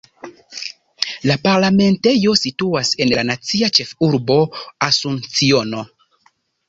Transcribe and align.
La 1.31 1.35
parlamentejo 1.43 2.33
situas 2.43 2.91
en 3.05 3.11
la 3.13 3.25
nacia 3.27 3.69
ĉefurbo 3.81 4.39
Asunciono. 4.87 5.85